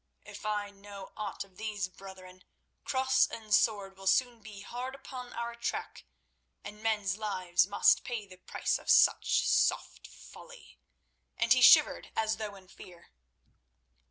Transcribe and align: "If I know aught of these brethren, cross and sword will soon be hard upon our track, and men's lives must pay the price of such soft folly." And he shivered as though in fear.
"If 0.23 0.47
I 0.47 0.71
know 0.71 1.11
aught 1.15 1.43
of 1.43 1.57
these 1.57 1.87
brethren, 1.87 2.43
cross 2.83 3.27
and 3.27 3.53
sword 3.53 3.95
will 3.95 4.07
soon 4.07 4.41
be 4.41 4.61
hard 4.61 4.95
upon 4.95 5.31
our 5.33 5.53
track, 5.53 6.05
and 6.63 6.81
men's 6.81 7.17
lives 7.17 7.67
must 7.67 8.03
pay 8.03 8.25
the 8.25 8.37
price 8.37 8.79
of 8.79 8.89
such 8.89 9.47
soft 9.47 10.07
folly." 10.07 10.79
And 11.37 11.53
he 11.53 11.61
shivered 11.61 12.09
as 12.15 12.37
though 12.37 12.55
in 12.55 12.67
fear. 12.67 13.11